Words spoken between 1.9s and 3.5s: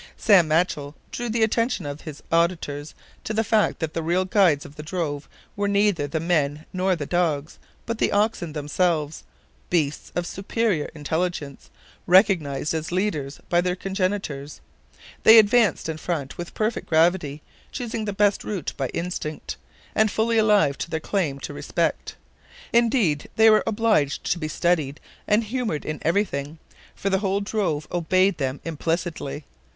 his auditors to the